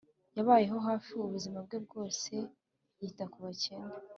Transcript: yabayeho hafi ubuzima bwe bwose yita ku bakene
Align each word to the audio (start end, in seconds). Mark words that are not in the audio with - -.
yabayeho 0.37 0.77
hafi 0.87 1.09
ubuzima 1.25 1.57
bwe 1.65 1.77
bwose 1.85 2.31
yita 2.99 3.25
ku 3.31 3.37
bakene 3.45 3.93